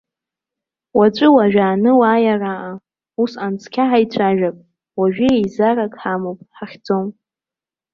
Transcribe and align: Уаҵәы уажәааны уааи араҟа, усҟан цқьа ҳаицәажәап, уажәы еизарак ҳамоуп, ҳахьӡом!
Уаҵәы 0.97 1.27
уажәааны 1.35 1.91
уааи 1.99 2.27
араҟа, 2.33 2.73
усҟан 3.21 3.53
цқьа 3.61 3.83
ҳаицәажәап, 3.89 4.57
уажәы 4.99 5.27
еизарак 5.35 5.93
ҳамоуп, 6.01 6.39
ҳахьӡом! 6.57 7.07